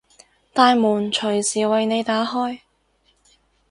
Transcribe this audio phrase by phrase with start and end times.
[0.55, 2.61] 大門隨時為你打開